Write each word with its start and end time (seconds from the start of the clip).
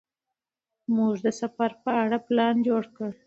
موږ 0.95 1.13
د 1.25 1.27
سفر 1.41 1.71
په 1.83 1.91
اړه 2.03 2.17
پلان 2.27 2.55
جوړ 2.67 2.83
کړ. 2.95 3.11